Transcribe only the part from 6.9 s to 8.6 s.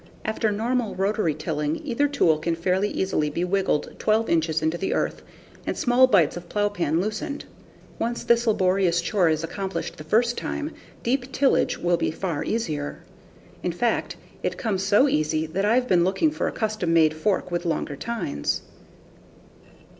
loosened. Once this